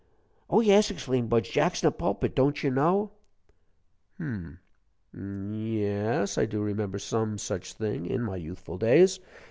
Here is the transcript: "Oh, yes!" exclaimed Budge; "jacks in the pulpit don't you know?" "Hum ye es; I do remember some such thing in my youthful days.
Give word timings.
"Oh, 0.49 0.61
yes!" 0.61 0.89
exclaimed 0.89 1.29
Budge; 1.29 1.51
"jacks 1.51 1.83
in 1.83 1.85
the 1.87 1.91
pulpit 1.91 2.33
don't 2.33 2.63
you 2.63 2.71
know?" 2.71 3.11
"Hum 4.17 4.57
ye 5.13 5.85
es; 5.85 6.39
I 6.39 6.47
do 6.47 6.59
remember 6.59 6.97
some 6.97 7.37
such 7.37 7.73
thing 7.73 8.07
in 8.07 8.23
my 8.23 8.37
youthful 8.37 8.79
days. 8.79 9.19